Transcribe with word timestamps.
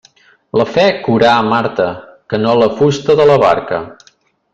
La 0.59 0.63
fe 0.77 0.85
curà 1.07 1.33
Marta, 1.49 1.85
que 2.33 2.39
no 2.45 2.55
la 2.61 2.71
fusta 2.81 3.17
de 3.21 3.29
la 3.33 3.37
barca. 3.45 3.83